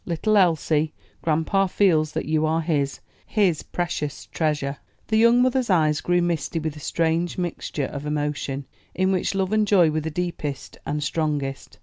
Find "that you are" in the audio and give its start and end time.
2.13-2.61